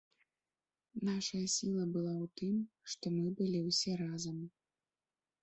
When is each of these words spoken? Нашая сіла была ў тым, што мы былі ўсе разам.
Нашая 1.09 1.41
сіла 1.55 1.85
была 1.97 2.13
ў 2.13 2.25
тым, 2.41 2.57
што 2.95 3.05
мы 3.19 3.27
былі 3.43 3.59
ўсе 3.69 3.95
разам. 4.03 4.37